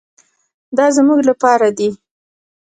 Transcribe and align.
دا 0.77 0.85
زموږ 0.97 1.19
لپاره 1.29 1.67
دي. 1.77 1.89